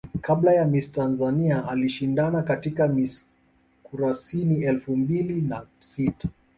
Kabla 0.21 0.53
ya 0.53 0.65
Miss 0.65 0.91
Tanzania 0.91 1.67
alishindana 1.67 2.41
katika 2.43 2.87
Miss 2.87 3.27
Kurasini 3.83 4.63
elfu 4.63 4.95
mbili 4.97 5.41
na 5.41 5.65
sita 5.79 6.29